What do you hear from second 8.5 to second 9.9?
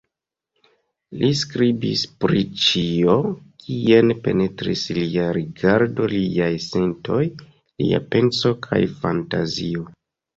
kaj fantazio.